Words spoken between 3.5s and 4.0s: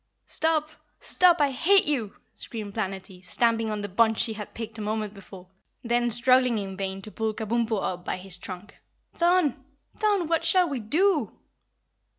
on the